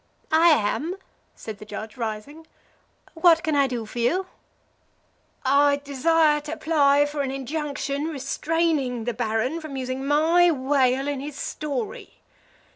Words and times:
"I 0.31 0.47
am," 0.49 0.95
said 1.35 1.59
the 1.59 1.63
Judge, 1.65 1.95
rising. 1.95 2.47
"What 3.13 3.43
can 3.43 3.55
I 3.55 3.67
do 3.67 3.85
for 3.85 3.99
you?" 3.99 4.25
"I 5.45 5.75
desire 5.83 6.41
to 6.41 6.53
apply 6.53 7.05
for 7.05 7.21
an 7.21 7.29
injunction 7.29 8.05
restraining 8.05 9.03
the 9.03 9.13
Baron 9.13 9.61
from 9.61 9.77
using 9.77 10.03
my 10.07 10.49
whale 10.49 11.07
in 11.07 11.19
his 11.19 11.35
story. 11.35 12.21